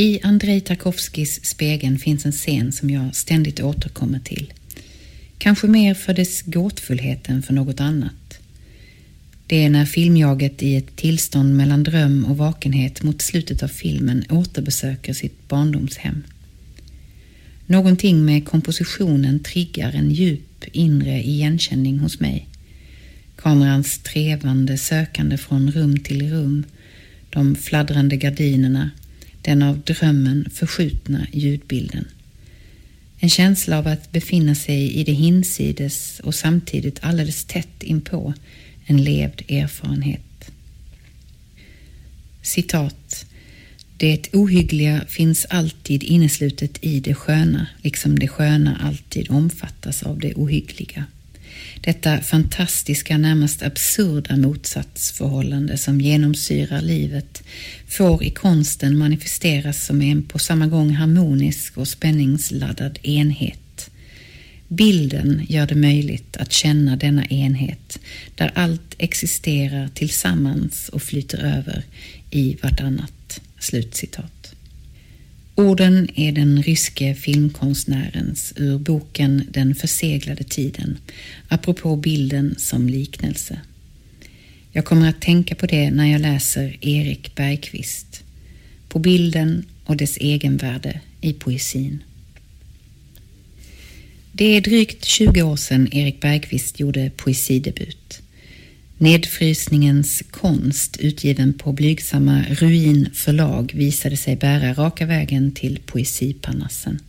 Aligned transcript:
I 0.00 0.20
Andrei 0.22 0.60
Tarkovskis 0.60 1.44
Spegeln 1.44 1.98
finns 1.98 2.26
en 2.26 2.32
scen 2.32 2.72
som 2.72 2.90
jag 2.90 3.14
ständigt 3.16 3.60
återkommer 3.60 4.18
till. 4.18 4.52
Kanske 5.38 5.66
mer 5.66 5.94
för 5.94 6.14
dess 6.14 6.42
gåtfullhet 6.42 7.28
än 7.28 7.42
för 7.42 7.52
något 7.52 7.80
annat. 7.80 8.38
Det 9.46 9.64
är 9.64 9.70
när 9.70 9.84
filmjaget 9.84 10.62
i 10.62 10.76
ett 10.76 10.96
tillstånd 10.96 11.56
mellan 11.56 11.82
dröm 11.82 12.24
och 12.24 12.36
vakenhet 12.36 13.02
mot 13.02 13.22
slutet 13.22 13.62
av 13.62 13.68
filmen 13.68 14.24
återbesöker 14.30 15.12
sitt 15.12 15.48
barndomshem. 15.48 16.22
Någonting 17.66 18.24
med 18.24 18.44
kompositionen 18.44 19.40
triggar 19.40 19.92
en 19.92 20.10
djup 20.10 20.64
inre 20.72 21.22
igenkänning 21.22 21.98
hos 21.98 22.20
mig. 22.20 22.48
Kamerans 23.36 23.98
trevande 23.98 24.78
sökande 24.78 25.36
från 25.38 25.72
rum 25.72 25.98
till 25.98 26.30
rum, 26.30 26.64
de 27.30 27.56
fladdrande 27.56 28.16
gardinerna, 28.16 28.90
den 29.42 29.62
av 29.62 29.80
drömmen 29.80 30.48
förskjutna 30.50 31.26
ljudbilden. 31.32 32.04
En 33.18 33.30
känsla 33.30 33.78
av 33.78 33.86
att 33.86 34.12
befinna 34.12 34.54
sig 34.54 34.92
i 34.92 35.04
det 35.04 35.12
hinsides 35.12 36.20
och 36.24 36.34
samtidigt 36.34 36.98
alldeles 37.02 37.44
tätt 37.44 37.82
inpå 37.82 38.34
en 38.84 39.04
levd 39.04 39.42
erfarenhet. 39.48 40.50
Citat. 42.42 43.26
Det 43.96 44.34
ohyggliga 44.34 45.04
finns 45.08 45.44
alltid 45.50 46.02
inneslutet 46.02 46.78
i 46.84 47.00
det 47.00 47.14
sköna, 47.14 47.66
liksom 47.82 48.18
det 48.18 48.28
sköna 48.28 48.76
alltid 48.82 49.30
omfattas 49.30 50.02
av 50.02 50.18
det 50.18 50.34
ohyggliga. 50.34 51.04
Detta 51.80 52.20
fantastiska, 52.20 53.18
närmast 53.18 53.62
absurda 53.62 54.36
motsatsförhållande 54.36 55.78
som 55.78 56.00
genomsyrar 56.00 56.82
livet 56.82 57.42
får 57.88 58.24
i 58.24 58.30
konsten 58.30 58.98
manifesteras 58.98 59.86
som 59.86 60.02
en 60.02 60.22
på 60.22 60.38
samma 60.38 60.66
gång 60.66 60.90
harmonisk 60.90 61.76
och 61.76 61.88
spänningsladdad 61.88 62.98
enhet. 63.02 63.90
Bilden 64.68 65.46
gör 65.48 65.66
det 65.66 65.74
möjligt 65.74 66.36
att 66.36 66.52
känna 66.52 66.96
denna 66.96 67.24
enhet 67.26 67.98
där 68.34 68.52
allt 68.54 68.94
existerar 68.98 69.88
tillsammans 69.94 70.88
och 70.88 71.02
flyter 71.02 71.38
över 71.38 71.84
i 72.30 72.56
vartannat." 72.62 73.40
Slutcitat. 73.58 74.39
Orden 75.60 76.08
är 76.14 76.32
den 76.32 76.62
ryske 76.62 77.14
filmkonstnärens 77.14 78.52
ur 78.56 78.78
boken 78.78 79.46
Den 79.50 79.74
förseglade 79.74 80.44
tiden, 80.44 80.98
apropå 81.48 81.96
bilden 81.96 82.54
som 82.58 82.88
liknelse. 82.88 83.60
Jag 84.72 84.84
kommer 84.84 85.08
att 85.08 85.20
tänka 85.20 85.54
på 85.54 85.66
det 85.66 85.90
när 85.90 86.06
jag 86.06 86.20
läser 86.20 86.76
Erik 86.80 87.34
Bergqvist. 87.34 88.22
På 88.88 88.98
bilden 88.98 89.64
och 89.84 89.96
dess 89.96 90.16
egenvärde 90.16 91.00
i 91.20 91.32
poesin. 91.32 92.02
Det 94.32 94.56
är 94.56 94.60
drygt 94.60 95.04
20 95.04 95.42
år 95.42 95.56
sedan 95.56 95.88
Erik 95.92 96.20
Bergqvist 96.20 96.80
gjorde 96.80 97.10
poesidebut. 97.16 98.22
Nedfrysningens 99.02 100.22
konst 100.30 100.96
utgiven 100.96 101.52
på 101.52 101.72
blygsamma 101.72 102.44
Ruin 102.50 103.10
förlag 103.14 103.72
visade 103.74 104.16
sig 104.16 104.36
bära 104.36 104.74
raka 104.74 105.06
vägen 105.06 105.52
till 105.52 105.78
poesipanassen. 105.86 107.00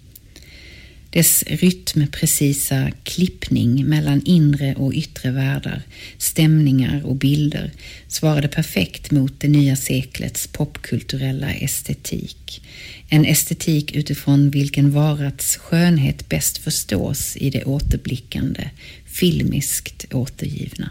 Dess 1.09 1.43
rytmprecisa 1.47 2.91
klippning 3.03 3.85
mellan 3.85 4.21
inre 4.25 4.75
och 4.75 4.93
yttre 4.93 5.31
världar, 5.31 5.81
stämningar 6.17 7.05
och 7.05 7.15
bilder 7.15 7.71
svarade 8.07 8.47
perfekt 8.47 9.11
mot 9.11 9.39
det 9.39 9.47
nya 9.47 9.75
seklets 9.75 10.47
popkulturella 10.47 11.53
estetik. 11.53 12.61
En 13.09 13.25
estetik 13.25 13.95
utifrån 13.95 14.49
vilken 14.49 14.91
varats 14.91 15.57
skönhet 15.57 16.29
bäst 16.29 16.57
förstås 16.57 17.37
i 17.37 17.49
det 17.49 17.63
återblickande, 17.63 18.69
filmiskt 19.05 20.05
återgivna. 20.13 20.89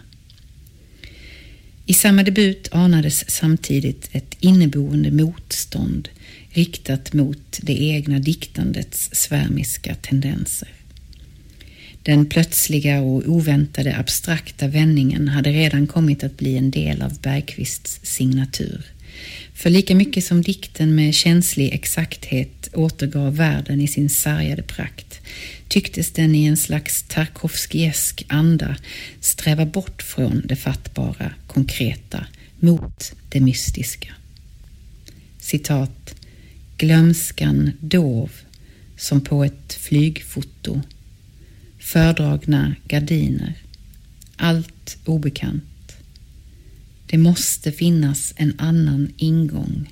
I 1.90 1.94
samma 1.94 2.22
debut 2.22 2.68
anades 2.72 3.30
samtidigt 3.30 4.08
ett 4.12 4.36
inneboende 4.40 5.10
motstånd 5.10 6.08
riktat 6.50 7.12
mot 7.12 7.58
det 7.62 7.82
egna 7.82 8.18
diktandets 8.18 9.10
svärmiska 9.12 9.94
tendenser. 9.94 10.68
Den 12.02 12.26
plötsliga 12.26 13.00
och 13.00 13.22
oväntade 13.26 13.96
abstrakta 13.96 14.68
vändningen 14.68 15.28
hade 15.28 15.50
redan 15.52 15.86
kommit 15.86 16.24
att 16.24 16.36
bli 16.36 16.56
en 16.56 16.70
del 16.70 17.02
av 17.02 17.20
Bergqvists 17.20 18.00
signatur. 18.02 18.82
För 19.54 19.70
lika 19.70 19.94
mycket 19.94 20.24
som 20.24 20.42
dikten 20.42 20.94
med 20.94 21.14
känslig 21.14 21.74
exakthet 21.74 22.70
återgav 22.72 23.36
världen 23.36 23.80
i 23.80 23.88
sin 23.88 24.08
sargade 24.08 24.62
prakt 24.62 25.09
tycktes 25.68 26.10
den 26.10 26.34
i 26.34 26.44
en 26.44 26.56
slags 26.56 27.02
Tarkovskiesk 27.02 28.24
anda 28.28 28.76
sträva 29.20 29.66
bort 29.66 30.02
från 30.02 30.42
det 30.44 30.56
fattbara, 30.56 31.32
konkreta, 31.46 32.26
mot 32.58 33.12
det 33.28 33.40
mystiska. 33.40 34.14
Citat. 35.38 36.14
Glömskan 36.76 37.70
dov 37.80 38.30
som 38.96 39.20
på 39.20 39.44
ett 39.44 39.72
flygfoto. 39.72 40.82
Fördragna 41.78 42.74
gardiner. 42.84 43.54
Allt 44.36 44.98
obekant. 45.04 45.64
Det 47.06 47.18
måste 47.18 47.72
finnas 47.72 48.34
en 48.36 48.54
annan 48.58 49.12
ingång. 49.16 49.90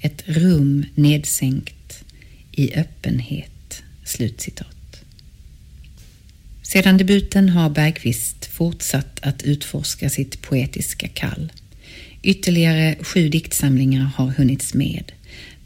Ett 0.00 0.22
rum 0.26 0.84
nedsänkt 0.94 2.04
i 2.52 2.74
öppenhet. 2.74 3.59
Slutcitat. 4.10 5.04
Sedan 6.62 6.96
debuten 6.96 7.48
har 7.48 7.70
Bergqvist 7.70 8.46
fortsatt 8.46 9.20
att 9.22 9.42
utforska 9.42 10.10
sitt 10.10 10.42
poetiska 10.42 11.08
kall. 11.08 11.52
Ytterligare 12.22 12.96
sju 13.00 13.28
diktsamlingar 13.28 14.10
har 14.16 14.26
hunnits 14.26 14.74
med, 14.74 15.12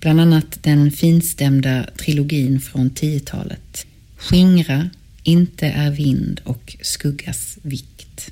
bland 0.01 0.21
annat 0.21 0.63
den 0.63 0.93
finstämda 0.93 1.87
trilogin 1.97 2.61
från 2.61 2.91
10-talet. 2.91 3.87
Skingra, 4.17 4.91
Inte 5.23 5.67
är 5.67 5.91
vind 5.91 6.41
och 6.45 6.77
Skuggas 6.83 7.59
vikt. 7.63 8.31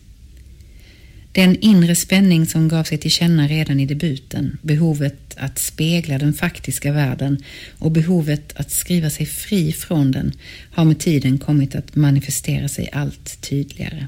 Den 1.32 1.56
inre 1.60 1.94
spänning 1.94 2.46
som 2.46 2.68
gav 2.68 2.84
sig 2.84 2.98
till 2.98 3.10
känna 3.10 3.48
redan 3.48 3.80
i 3.80 3.86
debuten, 3.86 4.58
behovet 4.62 5.34
att 5.36 5.58
spegla 5.58 6.18
den 6.18 6.32
faktiska 6.32 6.92
världen 6.92 7.44
och 7.78 7.90
behovet 7.90 8.52
att 8.56 8.70
skriva 8.70 9.10
sig 9.10 9.26
fri 9.26 9.72
från 9.72 10.10
den 10.12 10.32
har 10.70 10.84
med 10.84 10.98
tiden 10.98 11.38
kommit 11.38 11.74
att 11.74 11.96
manifestera 11.96 12.68
sig 12.68 12.88
allt 12.92 13.40
tydligare. 13.40 14.06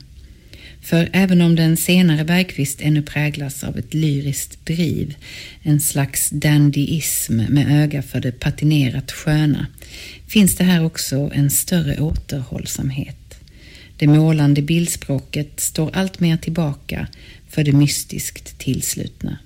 För 0.82 1.08
även 1.12 1.40
om 1.40 1.56
den 1.56 1.76
senare 1.76 2.24
Bergqvist 2.24 2.80
ännu 2.80 3.02
präglas 3.02 3.64
av 3.64 3.78
ett 3.78 3.94
lyriskt 3.94 4.66
driv, 4.66 5.14
en 5.62 5.80
slags 5.80 6.30
dandyism 6.30 7.36
med 7.36 7.82
öga 7.82 8.02
för 8.02 8.20
det 8.20 8.32
patinerat 8.32 9.12
sköna, 9.12 9.66
finns 10.26 10.56
det 10.56 10.64
här 10.64 10.84
också 10.84 11.30
en 11.34 11.50
större 11.50 12.00
återhållsamhet. 12.00 13.23
Det 13.96 14.06
målande 14.06 14.62
bildspråket 14.62 15.60
står 15.60 15.90
allt 15.96 16.20
mer 16.20 16.36
tillbaka 16.36 17.08
för 17.48 17.64
det 17.64 17.72
mystiskt 17.72 18.58
tillslutna. 18.58 19.38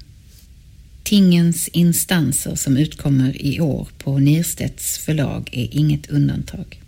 Tingens 1.02 1.68
instanser 1.68 2.54
som 2.54 2.76
utkommer 2.76 3.42
i 3.42 3.60
år 3.60 3.88
på 3.98 4.18
Nirstedts 4.18 4.98
förlag 4.98 5.48
är 5.52 5.68
inget 5.70 6.10
undantag. 6.10 6.80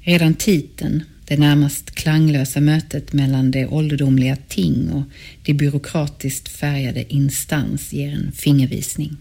Redan 0.00 0.34
titeln, 0.34 1.02
det 1.24 1.36
närmast 1.36 1.90
klanglösa 1.90 2.60
mötet 2.60 3.12
mellan 3.12 3.50
det 3.50 3.66
ålderdomliga 3.66 4.36
ting 4.48 4.90
och 4.90 5.02
det 5.42 5.54
byråkratiskt 5.54 6.48
färgade 6.48 7.14
instans 7.14 7.92
ger 7.92 8.12
en 8.12 8.32
fingervisning. 8.32 9.16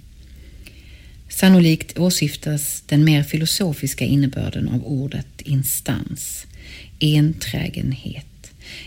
Sannolikt 1.30 1.98
åsyftas 1.98 2.84
den 2.86 3.04
mer 3.04 3.24
filosofiska 3.24 4.06
innebörden 4.06 4.70
av 4.70 4.86
ordet 4.86 5.42
instans 5.42 6.46
enträgenhet. 7.00 8.26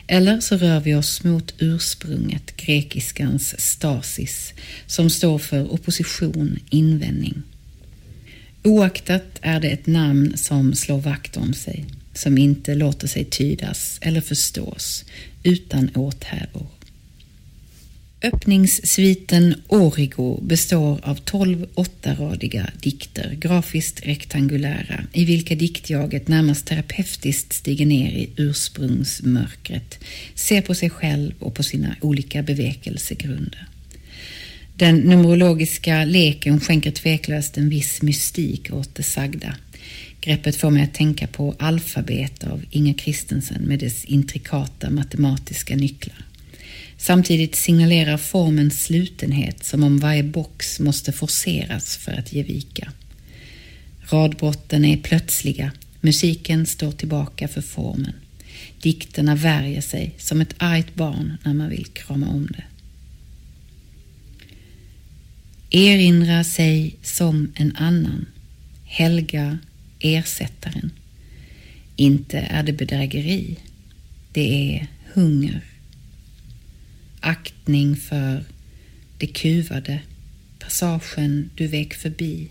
Eller 0.07 0.41
så 0.41 0.57
rör 0.57 0.81
vi 0.81 0.95
oss 0.95 1.25
mot 1.25 1.55
ursprunget, 1.59 2.57
grekiskans 2.57 3.61
stasis, 3.61 4.55
som 4.87 5.11
står 5.11 5.39
för 5.39 5.73
opposition, 5.73 6.59
invändning. 6.71 7.43
Oaktat 8.63 9.39
är 9.41 9.61
det 9.61 9.69
ett 9.69 9.87
namn 9.87 10.37
som 10.37 10.75
slår 10.75 10.99
vakt 10.99 11.37
om 11.37 11.55
sig, 11.55 11.85
som 12.15 12.39
inte 12.39 12.75
låter 12.75 13.09
sig 13.09 13.25
tydas 13.25 13.99
eller 14.03 14.21
förstås 14.21 15.05
utan 15.43 15.91
åthävor. 15.95 16.67
Öppningssviten 18.23 19.55
Origo 19.69 20.41
består 20.43 21.01
av 21.03 21.15
tolv 21.15 21.67
åttaradiga 21.75 22.71
dikter, 22.81 23.35
grafiskt 23.35 24.07
rektangulära, 24.07 25.05
i 25.13 25.25
vilka 25.25 25.55
diktjaget 25.55 26.29
närmast 26.29 26.67
terapeutiskt 26.67 27.53
stiger 27.53 27.87
ner 27.87 28.11
i 28.11 28.31
ursprungsmörkret, 28.37 29.99
ser 30.35 30.63
på 30.63 30.75
sig 30.75 30.91
själv 30.91 31.35
och 31.39 31.55
på 31.55 31.63
sina 31.63 31.97
olika 32.01 32.43
bevekelsegrunder. 32.43 33.67
Den 34.75 34.97
numerologiska 34.97 36.05
leken 36.05 36.61
skänker 36.61 36.91
tveklöst 36.91 37.59
en 37.59 37.69
viss 37.69 38.03
mystik 38.03 38.73
åt 38.73 38.95
det 38.95 39.03
sagda. 39.03 39.57
Greppet 40.21 40.57
får 40.57 40.71
mig 40.71 40.83
att 40.83 40.95
tänka 40.95 41.27
på 41.27 41.55
Alfabet 41.59 42.45
av 42.45 42.65
Inga 42.71 42.95
Kristensen 42.95 43.63
med 43.63 43.79
dess 43.79 44.05
intrikata 44.05 44.91
matematiska 44.91 45.77
nycklar. 45.77 46.25
Samtidigt 46.99 47.57
signalerar 47.57 48.17
formens 48.17 48.85
slutenhet 48.85 49.65
som 49.65 49.85
om 49.85 49.99
varje 49.99 50.23
box 50.23 50.81
måste 50.81 51.13
forceras 51.13 51.97
för 51.97 52.13
att 52.13 52.33
ge 52.33 52.43
vika. 52.43 52.93
Radbrotten 54.01 54.85
är 54.85 54.97
plötsliga, 54.97 55.73
musiken 56.01 56.67
står 56.67 56.93
tillbaka 56.93 57.49
för 57.49 57.63
formen. 57.63 58.13
Dikterna 58.83 59.35
värjer 59.35 59.81
sig 59.81 60.15
som 60.19 60.41
ett 60.41 60.55
argt 60.59 60.95
barn 60.95 61.37
när 61.43 61.55
man 61.55 61.71
vill 61.71 61.87
krama 61.87 62.29
om 62.29 62.47
det. 62.47 62.65
Erinra 65.71 66.45
sig 66.45 66.97
som 67.03 67.53
en 67.55 67.77
annan, 67.77 68.27
helga 68.85 69.59
ersättaren. 69.99 70.91
Inte 71.97 72.39
är 72.39 72.63
det 72.63 72.73
bedrägeri, 72.73 73.57
det 74.33 74.75
är 74.75 74.87
hunger. 75.13 75.65
Aktning 77.27 77.97
för 77.97 78.45
det 79.19 79.27
kuvade, 79.27 80.01
passagen 80.59 81.51
du 81.55 81.67
vek 81.67 81.95
förbi. 81.95 82.49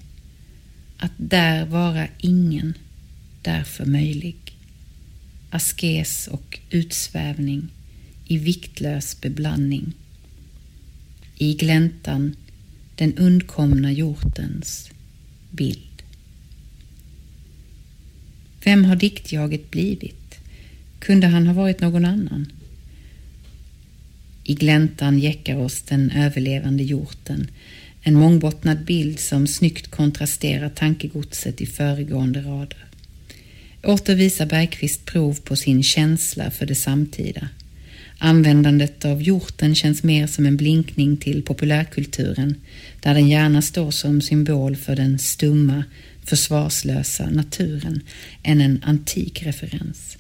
Att 0.98 1.12
där 1.18 1.66
vara 1.66 2.07
ingen, 2.18 2.74
därför 3.42 3.86
möjlig. 3.86 4.36
Askes 5.50 6.27
och 6.27 6.60
utsvävning 6.69 7.68
i 8.27 8.38
viktlös 8.38 9.22
beblandning. 9.22 9.94
I 11.36 11.54
gläntan 11.54 12.36
den 12.95 13.18
undkomna 13.18 13.92
hjortens 13.92 14.89
bild. 15.51 16.04
Vem 18.63 18.86
har 18.86 18.95
diktjaget 18.95 19.72
blivit? 19.72 20.36
Kunde 21.00 21.27
han 21.27 21.48
ha 21.48 21.54
varit 21.54 21.80
någon 21.80 22.06
annan? 22.06 22.51
I 24.48 24.54
gläntan 24.54 25.20
jäckar 25.20 25.58
oss 25.58 25.82
den 25.82 26.12
överlevande 26.12 26.84
hjorten, 26.84 27.48
en 28.02 28.14
mångbottnad 28.14 28.86
bild 28.86 29.20
som 29.20 29.48
snyggt 29.48 29.88
kontrasterar 29.88 30.70
tankegodset 30.70 31.62
i 31.62 31.66
föregående 31.66 32.42
rader. 32.42 32.86
Åter 33.84 34.16
visar 34.16 34.46
Bergqvist 34.46 35.06
prov 35.06 35.40
på 35.44 35.56
sin 35.56 35.84
känsla 35.84 36.52
för 36.52 36.66
det 36.66 36.76
samtida. 36.76 37.50
Användandet 38.18 39.06
av 39.06 39.22
hjorten 39.22 39.76
känns 39.76 40.04
mer 40.04 40.28
som 40.28 40.46
en 40.46 40.58
blinkning 40.58 41.18
till 41.18 41.44
populärkulturen 41.44 42.56
där 43.02 43.14
den 43.14 43.30
gärna 43.30 43.62
står 43.62 43.92
som 43.92 44.22
symbol 44.22 44.76
för 44.76 44.96
den 44.96 45.20
stumma, 45.20 45.84
försvarslösa 46.24 47.30
naturen 47.30 48.02
än 48.44 48.62
en 48.62 48.84
antik 48.84 49.44
referens. 49.44 50.18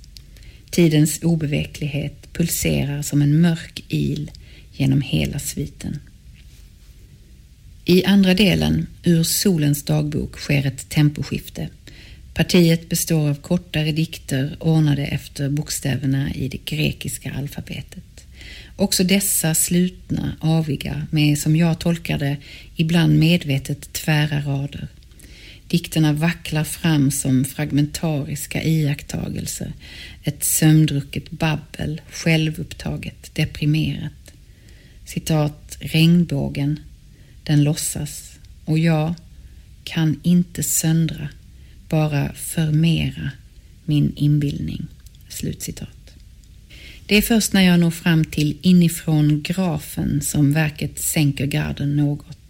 Tidens 0.69 1.19
obeveklighet 1.23 2.24
pulserar 2.37 3.01
som 3.01 3.21
en 3.21 3.41
mörk 3.41 3.83
il 3.87 4.31
genom 4.73 5.01
hela 5.01 5.39
sviten. 5.39 5.99
I 7.85 8.05
andra 8.05 8.33
delen, 8.33 8.87
ur 9.03 9.23
Solens 9.23 9.83
dagbok, 9.83 10.39
sker 10.39 10.65
ett 10.65 10.89
temposkifte. 10.89 11.69
Partiet 12.33 12.89
består 12.89 13.29
av 13.29 13.35
kortare 13.35 13.91
dikter 13.91 14.57
ordnade 14.59 15.05
efter 15.05 15.49
bokstäverna 15.49 16.33
i 16.33 16.47
det 16.47 16.65
grekiska 16.65 17.33
alfabetet. 17.33 18.27
Också 18.75 19.03
dessa 19.03 19.55
slutna, 19.55 20.35
aviga, 20.39 21.07
med 21.11 21.39
som 21.39 21.55
jag 21.55 21.79
tolkar 21.79 22.17
det 22.17 22.37
ibland 22.75 23.19
medvetet 23.19 23.93
tvära 23.93 24.41
rader. 24.41 24.87
Dikterna 25.67 26.13
vacklar 26.13 26.63
fram 26.63 27.11
som 27.11 27.45
fragmentariska 27.45 28.63
iakttagelser, 28.63 29.73
ett 30.23 30.43
sömndrucket 30.43 31.31
babbel, 31.31 32.01
självupptaget, 32.09 33.35
deprimerat. 33.35 34.11
Citat, 35.05 35.77
regnbågen, 35.79 36.79
den 37.43 37.63
låtsas 37.63 38.39
och 38.65 38.79
jag 38.79 39.13
kan 39.83 40.19
inte 40.23 40.63
söndra 40.63 41.29
bara 41.89 42.33
förmera 42.33 43.31
min 43.85 44.13
inbildning. 44.15 44.87
Slutcitat. 45.29 45.89
Det 47.05 47.15
är 47.15 47.21
först 47.21 47.53
när 47.53 47.61
jag 47.61 47.79
når 47.79 47.91
fram 47.91 48.25
till 48.25 48.57
inifrån 48.61 49.41
grafen 49.41 50.21
som 50.21 50.53
verket 50.53 50.99
sänker 50.99 51.45
garden 51.45 51.95
något. 51.95 52.44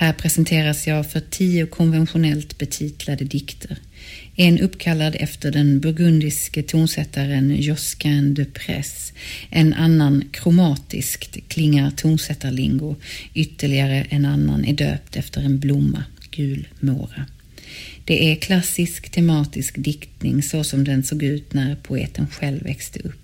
Här 0.00 0.12
presenteras 0.12 0.86
jag 0.86 1.10
för 1.10 1.20
tio 1.20 1.66
konventionellt 1.66 2.58
betitlade 2.58 3.24
dikter. 3.24 3.78
En 4.36 4.58
uppkallad 4.58 5.16
efter 5.18 5.52
den 5.52 5.80
burgundiske 5.80 6.62
tonsättaren 6.62 7.56
Josquin 7.56 8.34
de 8.34 8.44
Presse, 8.44 9.12
en 9.50 9.74
annan 9.74 10.24
kromatiskt 10.30 11.48
klingar 11.48 11.90
tonsättarlingo, 11.90 12.96
ytterligare 13.34 14.06
en 14.10 14.24
annan 14.24 14.64
är 14.64 14.72
döpt 14.72 15.16
efter 15.16 15.40
en 15.40 15.58
blomma, 15.58 16.04
gul 16.30 16.68
måra. 16.80 17.26
Det 18.04 18.32
är 18.32 18.36
klassisk 18.36 19.10
tematisk 19.10 19.74
diktning 19.78 20.42
så 20.42 20.64
som 20.64 20.84
den 20.84 21.02
såg 21.02 21.22
ut 21.22 21.52
när 21.52 21.76
poeten 21.76 22.26
själv 22.26 22.62
växte 22.62 22.98
upp. 22.98 23.19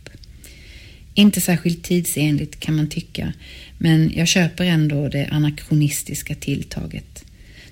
Inte 1.19 1.41
särskilt 1.41 1.83
tidsenligt 1.83 2.61
kan 2.61 2.77
man 2.77 2.89
tycka, 2.89 3.33
men 3.79 4.13
jag 4.15 4.29
köper 4.29 4.65
ändå 4.65 5.09
det 5.09 5.27
anakronistiska 5.27 6.35
tilltaget. 6.35 7.25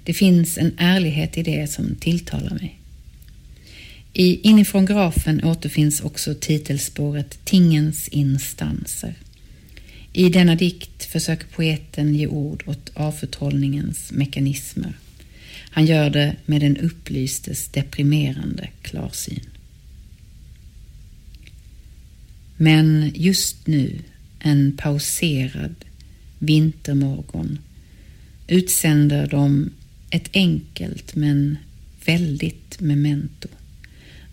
Det 0.05 0.15
finns 0.15 0.59
en 0.59 0.73
ärlighet 0.79 1.39
i 1.39 1.43
det 1.43 1.71
som 1.71 1.95
tilltalar 1.95 2.51
mig. 2.51 2.79
I 4.13 4.49
Inifrån 4.49 4.87
grafen 4.87 5.45
återfinns 5.45 6.01
också 6.01 6.35
titelspåret 6.35 7.39
Tingens 7.45 8.09
instanser. 8.09 9.15
I 10.13 10.29
denna 10.29 10.55
dikt 10.55 11.05
försöker 11.05 11.47
poeten 11.47 12.15
ge 12.15 12.27
ord 12.27 12.65
åt 12.67 12.91
avförtrollningens 12.95 14.13
mekanismer. 14.13 14.93
Han 15.71 15.87
gör 15.87 16.11
det 16.11 16.37
med 16.47 16.61
den 16.61 16.77
upplystes 16.77 17.69
deprimerande 17.69 18.69
klarsyn. 18.83 19.54
Men 22.65 23.13
just 23.15 23.67
nu, 23.67 23.99
en 24.39 24.77
pauserad 24.77 25.75
vintermorgon, 26.39 27.59
utsänder 28.47 29.27
de 29.27 29.71
ett 30.11 30.31
enkelt 30.33 31.15
men 31.15 31.57
väldigt 32.05 32.81
memento. 32.81 33.49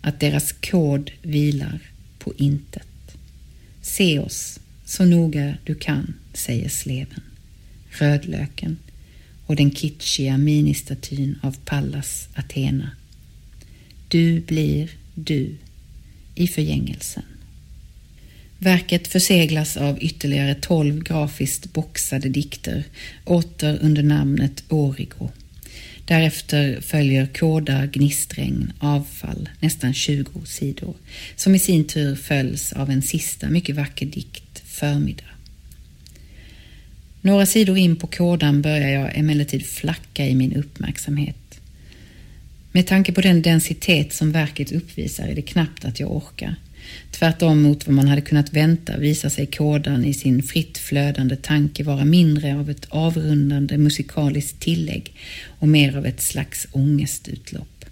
Att 0.00 0.20
deras 0.20 0.52
kod 0.52 1.10
vilar 1.22 1.80
på 2.18 2.32
intet. 2.36 3.16
Se 3.82 4.18
oss 4.18 4.60
så 4.84 5.04
noga 5.04 5.54
du 5.64 5.74
kan, 5.74 6.14
säger 6.32 6.68
sleven. 6.68 7.22
Rödlöken 7.90 8.76
och 9.46 9.56
den 9.56 9.70
kitschiga 9.70 10.38
ministatyn 10.38 11.38
av 11.42 11.56
Pallas 11.64 12.28
Athena. 12.34 12.90
Du 14.08 14.40
blir 14.40 14.90
du 15.14 15.56
i 16.34 16.48
förgängelsen. 16.48 17.22
Verket 18.62 19.08
förseglas 19.08 19.76
av 19.76 19.98
ytterligare 20.02 20.54
tolv 20.54 21.02
grafiskt 21.02 21.72
boxade 21.72 22.28
dikter, 22.28 22.84
åter 23.24 23.78
under 23.82 24.02
namnet 24.02 24.64
Origo. 24.68 25.28
Därefter 26.04 26.80
följer 26.80 27.26
kåda, 27.26 27.86
gnistregn, 27.86 28.72
avfall, 28.78 29.48
nästan 29.60 29.94
20 29.94 30.40
sidor, 30.44 30.94
som 31.36 31.54
i 31.54 31.58
sin 31.58 31.84
tur 31.84 32.14
följs 32.16 32.72
av 32.72 32.90
en 32.90 33.02
sista 33.02 33.48
mycket 33.48 33.76
vacker 33.76 34.06
dikt, 34.06 34.62
Förmiddag. 34.64 35.32
Några 37.20 37.46
sidor 37.46 37.78
in 37.78 37.96
på 37.96 38.06
kådan 38.06 38.62
börjar 38.62 38.88
jag 38.88 39.18
emellertid 39.18 39.66
flacka 39.66 40.26
i 40.26 40.34
min 40.34 40.56
uppmärksamhet. 40.56 41.60
Med 42.72 42.86
tanke 42.86 43.12
på 43.12 43.20
den 43.20 43.42
densitet 43.42 44.12
som 44.12 44.32
verket 44.32 44.72
uppvisar 44.72 45.28
är 45.28 45.34
det 45.34 45.42
knappt 45.42 45.84
att 45.84 46.00
jag 46.00 46.16
orkar. 46.16 46.56
Tvärtom 47.10 47.62
mot 47.62 47.86
vad 47.86 47.94
man 47.94 48.08
hade 48.08 48.20
kunnat 48.20 48.52
vänta 48.52 48.96
visar 48.96 49.28
sig 49.28 49.46
kådan 49.46 50.04
i 50.04 50.14
sin 50.14 50.42
fritt 50.42 50.78
flödande 50.78 51.36
tanke 51.36 51.84
vara 51.84 52.04
mindre 52.04 52.58
av 52.58 52.70
ett 52.70 52.86
avrundande 52.88 53.78
musikaliskt 53.78 54.60
tillägg 54.60 55.14
och 55.58 55.68
mer 55.68 55.96
av 55.96 56.06
ett 56.06 56.22
slags 56.22 56.66
ångestutlopp. 56.72 57.84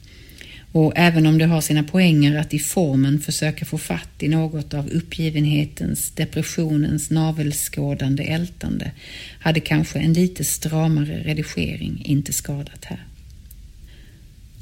Och 0.73 0.93
även 0.97 1.27
om 1.27 1.39
det 1.39 1.45
har 1.45 1.61
sina 1.61 1.83
poänger 1.83 2.39
att 2.39 2.55
i 2.55 2.59
formen 2.59 3.21
försöka 3.21 3.65
få 3.65 3.79
fatt 3.79 4.23
i 4.23 4.29
något 4.29 4.75
av 4.75 4.89
uppgivenhetens, 4.89 6.11
depressionens 6.11 7.11
navelskådande 7.11 8.23
ältande 8.25 8.91
hade 9.41 9.61
kanske 9.61 9.99
en 9.99 10.13
lite 10.13 10.45
stramare 10.45 11.23
redigering 11.23 12.03
inte 12.05 12.33
skadat 12.33 12.85
här. 12.85 13.05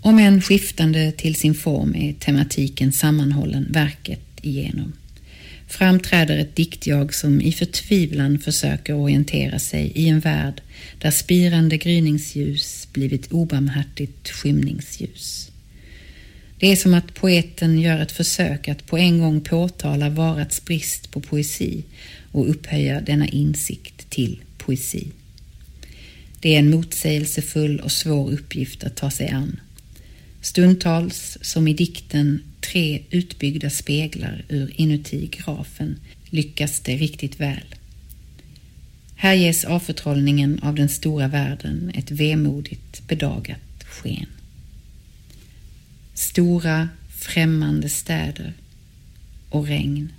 Om 0.00 0.18
än 0.18 0.40
skiftande 0.42 1.12
till 1.12 1.34
sin 1.34 1.54
form 1.54 1.94
är 1.94 2.12
tematiken 2.12 2.92
sammanhållen 2.92 3.66
verket 3.70 4.20
igenom. 4.42 4.92
framträder 5.68 6.38
ett 6.38 6.56
diktjag 6.56 7.14
som 7.14 7.40
i 7.40 7.52
förtvivlan 7.52 8.38
försöker 8.38 8.94
orientera 8.94 9.58
sig 9.58 9.92
i 9.94 10.08
en 10.08 10.20
värld 10.20 10.62
där 10.98 11.10
spirande 11.10 11.76
gryningsljus 11.76 12.88
blivit 12.92 13.32
obarmhärtigt 13.32 14.28
skymningsljus. 14.28 15.50
Det 16.58 16.72
är 16.72 16.76
som 16.76 16.94
att 16.94 17.14
poeten 17.14 17.80
gör 17.80 18.00
ett 18.00 18.12
försök 18.12 18.68
att 18.68 18.86
på 18.86 18.98
en 18.98 19.18
gång 19.18 19.40
påtala 19.40 20.08
varats 20.08 20.64
brist 20.64 21.10
på 21.10 21.20
poesi 21.20 21.84
och 22.32 22.50
upphöja 22.50 23.00
denna 23.00 23.28
insikt 23.28 24.10
till 24.10 24.40
poesi. 24.58 25.06
Det 26.40 26.54
är 26.54 26.58
en 26.58 26.70
motsägelsefull 26.70 27.80
och 27.80 27.92
svår 27.92 28.30
uppgift 28.32 28.84
att 28.84 28.96
ta 28.96 29.10
sig 29.10 29.28
an. 29.28 29.60
Stundtals, 30.40 31.38
som 31.40 31.68
i 31.68 31.74
dikten 31.74 32.42
Tre 32.60 33.02
utbyggda 33.10 33.70
speglar 33.70 34.44
ur 34.48 34.80
inuti 34.80 35.26
grafen, 35.26 35.96
lyckas 36.30 36.80
det 36.80 36.96
riktigt 36.96 37.40
väl. 37.40 37.74
Här 39.16 39.34
ges 39.34 39.64
avförtrollningen 39.64 40.60
av 40.62 40.74
den 40.74 40.88
stora 40.88 41.28
världen 41.28 41.92
ett 41.94 42.10
vemodigt, 42.10 43.08
bedagat 43.08 43.84
sken. 43.84 44.26
Stora, 46.14 46.88
främmande 47.08 47.88
städer 47.88 48.52
och 49.50 49.66
regn. 49.66 50.12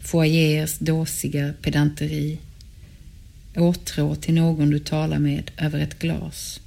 Foajers 0.00 0.78
dåsiga 0.78 1.54
pedanteri. 1.62 2.38
Åtrå 3.56 4.14
till 4.14 4.34
någon 4.34 4.70
du 4.70 4.78
talar 4.78 5.18
med 5.18 5.50
över 5.56 5.78
ett 5.78 5.98
glas. 5.98 6.60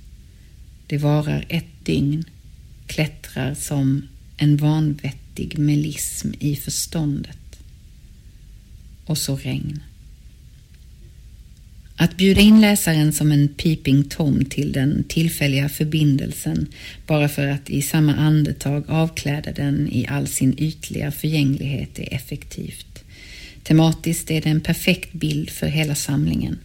Det 0.87 0.97
varar 0.97 1.45
ett 1.49 1.70
dygn, 1.85 2.23
klättrar 2.87 3.53
som 3.53 4.07
en 4.37 4.57
vanvettig 4.57 5.57
melism 5.59 6.31
i 6.39 6.55
förståndet. 6.55 7.37
Och 9.05 9.17
så 9.17 9.35
regn. 9.35 9.79
Att 11.95 12.17
bjuda 12.17 12.41
in 12.41 12.61
läsaren 12.61 13.13
som 13.13 13.31
en 13.31 13.47
peeping 13.47 14.03
tom 14.03 14.45
till 14.45 14.71
den 14.71 15.03
tillfälliga 15.03 15.69
förbindelsen 15.69 16.67
bara 17.07 17.29
för 17.29 17.47
att 17.47 17.69
i 17.69 17.81
samma 17.81 18.15
andetag 18.15 18.83
avkläda 18.87 19.51
den 19.51 19.89
i 19.91 20.07
all 20.07 20.27
sin 20.27 20.55
ytliga 20.57 21.11
förgänglighet 21.11 21.99
är 21.99 22.13
effektivt. 22.13 23.03
Tematiskt 23.63 24.31
är 24.31 24.41
det 24.41 24.49
en 24.49 24.61
perfekt 24.61 25.13
bild 25.13 25.49
för 25.49 25.67
hela 25.67 25.95
samlingen. 25.95 26.59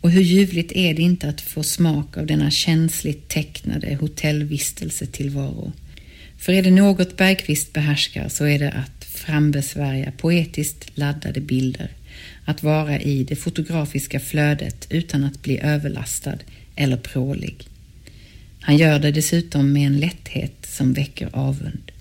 Och 0.00 0.10
hur 0.10 0.22
ljuvligt 0.22 0.72
är 0.72 0.94
det 0.94 1.02
inte 1.02 1.28
att 1.28 1.40
få 1.40 1.62
smak 1.62 2.16
av 2.16 2.26
denna 2.26 2.50
känsligt 2.50 3.28
tecknade 3.28 3.94
hotellvistelsetillvaro. 3.94 5.72
För 6.38 6.52
är 6.52 6.62
det 6.62 6.70
något 6.70 7.16
Bergqvist 7.16 7.72
behärskar 7.72 8.28
så 8.28 8.44
är 8.44 8.58
det 8.58 8.70
att 8.70 9.04
frambesvärja 9.04 10.12
poetiskt 10.12 10.98
laddade 10.98 11.40
bilder 11.40 11.90
att 12.44 12.62
vara 12.62 13.00
i 13.00 13.24
det 13.24 13.36
fotografiska 13.36 14.20
flödet 14.20 14.86
utan 14.90 15.24
att 15.24 15.42
bli 15.42 15.58
överlastad 15.58 16.38
eller 16.76 16.96
prålig. 16.96 17.68
Han 18.60 18.76
gör 18.76 18.98
det 18.98 19.12
dessutom 19.12 19.72
med 19.72 19.86
en 19.86 20.00
lätthet 20.00 20.54
som 20.62 20.92
väcker 20.92 21.28
avund. 21.32 21.92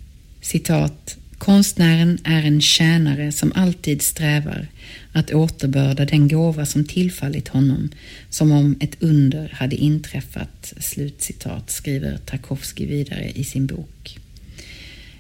Citat 0.42 1.18
Konstnären 1.40 2.18
är 2.24 2.44
en 2.44 2.62
tjänare 2.62 3.32
som 3.32 3.52
alltid 3.56 4.02
strävar 4.02 4.68
att 5.12 5.34
återbörda 5.34 6.06
den 6.06 6.28
gåva 6.28 6.66
som 6.66 6.86
tillfallit 6.86 7.48
honom 7.48 7.90
som 8.30 8.52
om 8.52 8.76
ett 8.80 8.96
under 9.00 9.50
hade 9.54 9.76
inträffat, 9.76 10.74
slutcitat, 10.80 11.72
skriver 11.72 12.18
Tarkovsky 12.18 12.86
vidare 12.86 13.32
i 13.36 13.44
sin 13.44 13.66
bok. 13.66 14.20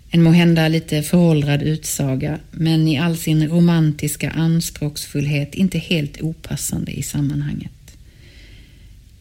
En 0.10 0.24
måhända 0.24 0.68
lite 0.68 1.04
föråldrad 1.04 1.62
utsaga, 1.62 2.40
men 2.52 2.88
i 2.88 2.98
all 2.98 3.18
sin 3.18 3.48
romantiska 3.48 4.32
anspråksfullhet 4.32 5.56
inte 5.56 5.78
helt 5.78 6.22
opassande 6.22 6.92
i 6.92 7.04
sammanhanget. 7.04 7.72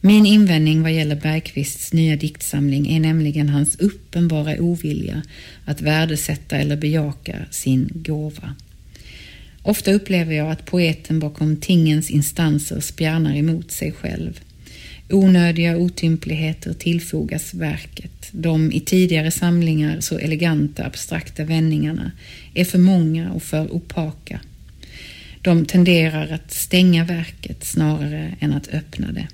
Min 0.01 0.25
invändning 0.25 0.81
vad 0.81 0.93
gäller 0.93 1.15
Bergqvists 1.15 1.93
nya 1.93 2.15
diktsamling 2.15 2.95
är 2.95 2.99
nämligen 2.99 3.49
hans 3.49 3.79
uppenbara 3.79 4.55
ovilja 4.59 5.21
att 5.65 5.81
värdesätta 5.81 6.57
eller 6.57 6.77
bejaka 6.77 7.35
sin 7.51 7.89
gåva. 7.93 8.55
Ofta 9.61 9.91
upplever 9.91 10.33
jag 10.33 10.51
att 10.51 10.65
poeten 10.65 11.19
bakom 11.19 11.57
tingens 11.57 12.09
instanser 12.09 12.79
spjärnar 12.79 13.35
emot 13.35 13.71
sig 13.71 13.91
själv. 13.91 14.39
Onödiga 15.09 15.77
otympligheter 15.77 16.73
tillfogas 16.73 17.53
verket. 17.53 18.29
De 18.31 18.71
i 18.71 18.79
tidigare 18.79 19.31
samlingar 19.31 19.99
så 19.99 20.17
eleganta 20.17 20.85
abstrakta 20.85 21.43
vändningarna 21.43 22.11
är 22.53 22.65
för 22.65 22.77
många 22.79 23.31
och 23.31 23.43
för 23.43 23.73
opaka. 23.73 24.39
De 25.41 25.65
tenderar 25.65 26.31
att 26.31 26.51
stänga 26.51 27.05
verket 27.05 27.63
snarare 27.63 28.35
än 28.39 28.53
att 28.53 28.67
öppna 28.67 29.11
det, 29.11 29.27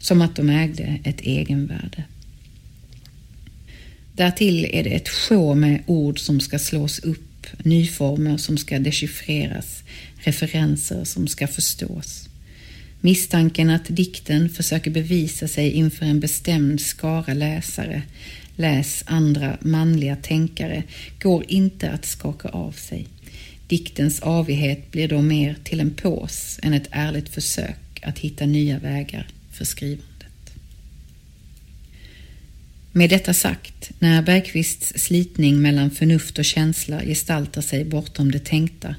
som 0.00 0.22
att 0.22 0.36
de 0.36 0.48
ägde 0.50 0.98
ett 1.04 1.20
egenvärde. 1.20 2.04
Därtill 4.12 4.64
är 4.72 4.84
det 4.84 4.90
ett 4.90 5.08
sjå 5.08 5.54
med 5.54 5.82
ord 5.86 6.18
som 6.18 6.40
ska 6.40 6.58
slås 6.58 6.98
upp, 6.98 7.46
nyformer 7.62 8.36
som 8.36 8.58
ska 8.58 8.78
dechiffreras, 8.78 9.82
referenser 10.16 11.04
som 11.04 11.28
ska 11.28 11.46
förstås. 11.46 12.28
Misstanken 13.00 13.70
att 13.70 13.84
dikten 13.88 14.48
försöker 14.48 14.90
bevisa 14.90 15.48
sig 15.48 15.70
inför 15.70 16.06
en 16.06 16.20
bestämd 16.20 16.80
skara 16.80 17.34
läsare, 17.34 18.02
läs 18.56 19.04
andra 19.06 19.58
manliga 19.60 20.16
tänkare, 20.16 20.82
går 21.22 21.44
inte 21.48 21.90
att 21.90 22.04
skaka 22.04 22.48
av 22.48 22.72
sig. 22.72 23.06
Diktens 23.66 24.20
avighet 24.20 24.90
blir 24.90 25.08
då 25.08 25.22
mer 25.22 25.56
till 25.64 25.80
en 25.80 25.90
pås 25.90 26.60
än 26.62 26.74
ett 26.74 26.88
ärligt 26.90 27.28
försök 27.28 28.00
att 28.02 28.18
hitta 28.18 28.46
nya 28.46 28.78
vägar 28.78 29.26
för 29.60 29.64
skrivandet. 29.64 30.54
Med 32.92 33.10
detta 33.10 33.34
sagt, 33.34 33.90
när 33.98 34.22
Bergqvists 34.22 34.92
slitning 34.96 35.62
mellan 35.62 35.90
förnuft 35.90 36.38
och 36.38 36.44
känsla 36.44 37.02
gestaltar 37.02 37.62
sig 37.62 37.84
bortom 37.84 38.30
det 38.30 38.44
tänkta 38.44 38.94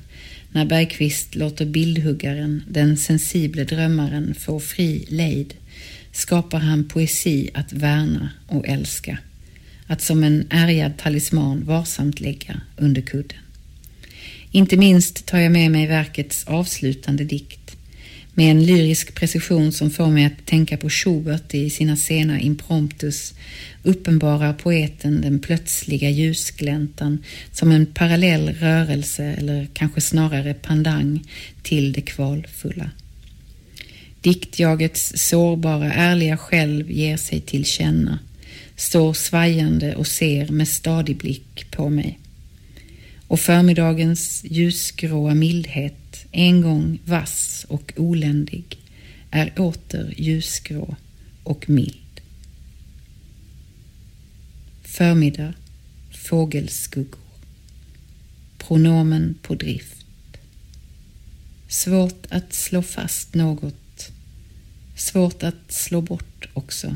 när 0.51 0.65
Bergqvist 0.65 1.35
låter 1.35 1.65
bildhuggaren, 1.65 2.63
den 2.67 2.97
sensible 2.97 3.63
drömmaren, 3.63 4.33
få 4.33 4.59
fri 4.59 5.05
lejd 5.07 5.53
skapar 6.11 6.59
han 6.59 6.87
poesi 6.87 7.49
att 7.53 7.73
värna 7.73 8.29
och 8.47 8.67
älska, 8.67 9.17
att 9.87 10.01
som 10.01 10.23
en 10.23 10.47
ärgad 10.49 10.97
talisman 10.97 11.65
varsamt 11.65 12.19
lägga 12.19 12.61
under 12.77 13.01
kudden. 13.01 13.37
Inte 14.51 14.77
minst 14.77 15.25
tar 15.25 15.39
jag 15.39 15.51
med 15.51 15.71
mig 15.71 15.87
verkets 15.87 16.43
avslutande 16.47 17.23
dikt 17.23 17.61
med 18.33 18.51
en 18.51 18.65
lyrisk 18.65 19.15
precision 19.15 19.71
som 19.71 19.89
får 19.89 20.07
mig 20.07 20.25
att 20.25 20.45
tänka 20.45 20.77
på 20.77 20.89
Schubert 20.89 21.53
i 21.53 21.69
sina 21.69 21.95
sena 21.95 22.39
impromptus 22.39 23.33
uppenbarar 23.83 24.53
poeten 24.53 25.21
den 25.21 25.39
plötsliga 25.39 26.09
ljusgläntan 26.09 27.23
som 27.51 27.71
en 27.71 27.85
parallell 27.85 28.49
rörelse 28.49 29.23
eller 29.23 29.67
kanske 29.73 30.01
snarare 30.01 30.53
pandang 30.53 31.23
till 31.63 31.93
det 31.93 32.01
kvalfulla. 32.01 32.89
Diktjagets 34.21 35.13
sårbara, 35.15 35.93
ärliga 35.93 36.37
själv 36.37 36.91
ger 36.91 37.17
sig 37.17 37.41
till 37.41 37.65
känna, 37.65 38.19
står 38.75 39.13
svajande 39.13 39.95
och 39.95 40.07
ser 40.07 40.47
med 40.47 40.67
stadig 40.67 41.17
blick 41.17 41.71
på 41.71 41.89
mig. 41.89 42.19
Och 43.27 43.39
förmiddagens 43.39 44.41
ljusgråa 44.43 45.33
mildhet 45.33 46.00
en 46.31 46.61
gång 46.61 46.99
vass 47.05 47.65
och 47.69 47.93
oländig, 47.97 48.77
är 49.31 49.59
åter 49.59 50.13
ljusgrå 50.17 50.95
och 51.43 51.69
mild. 51.69 52.21
Förmiddag, 54.83 55.53
fågelskuggor. 56.11 57.19
Pronomen 58.57 59.35
på 59.41 59.55
drift. 59.55 60.05
Svårt 61.67 62.25
att 62.29 62.53
slå 62.53 62.81
fast 62.81 63.35
något. 63.35 64.11
Svårt 64.95 65.43
att 65.43 65.71
slå 65.71 66.01
bort 66.01 66.49
också. 66.53 66.95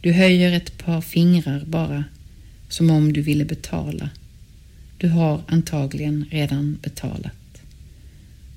Du 0.00 0.12
höjer 0.12 0.52
ett 0.52 0.78
par 0.78 1.00
fingrar 1.00 1.64
bara, 1.66 2.04
som 2.68 2.90
om 2.90 3.12
du 3.12 3.22
ville 3.22 3.44
betala. 3.44 4.10
Du 4.98 5.08
har 5.08 5.42
antagligen 5.46 6.24
redan 6.30 6.78
betalat. 6.82 7.37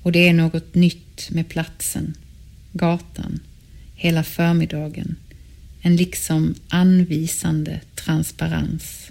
Och 0.02 0.12
det 0.12 0.28
är 0.28 0.32
något 0.32 0.74
nytt 0.74 1.30
med 1.30 1.48
platsen, 1.48 2.14
gatan, 2.72 3.40
hela 3.94 4.24
förmiddagen. 4.24 5.16
En 5.82 5.96
liksom 5.96 6.54
anvisande 6.68 7.80
transparens. 7.94 9.10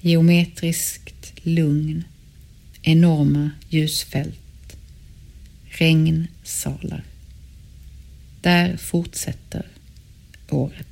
Geometriskt 0.00 1.32
lugn. 1.42 2.04
Enorma 2.82 3.50
ljusfält. 3.68 4.76
Regnsalar. 5.64 7.04
Där 8.40 8.76
fortsätter 8.76 9.66
året. 10.48 10.91